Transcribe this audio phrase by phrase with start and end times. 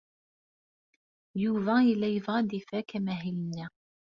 [1.43, 3.65] Yuba yella yebɣa ad ifak amahil-nni.